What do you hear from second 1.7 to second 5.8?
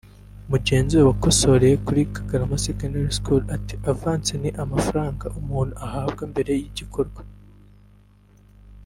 kuri Kagarama Secondary School ati “Avance ni amafaranga umuntu